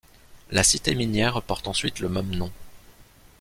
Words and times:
La 0.49 0.63
cité 0.63 0.95
minière 0.95 1.39
porte 1.43 1.67
ensuite 1.67 1.99
le 1.99 2.09
même 2.09 2.33
nom. 2.33 2.51